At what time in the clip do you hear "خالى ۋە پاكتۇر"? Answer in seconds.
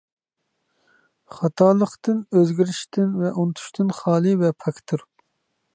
4.01-5.07